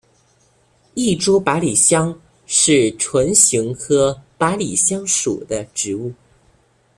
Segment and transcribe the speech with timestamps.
[0.95, 6.11] 异株百里香是唇形科百里香属的植物。